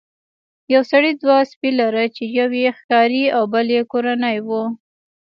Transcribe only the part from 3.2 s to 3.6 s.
او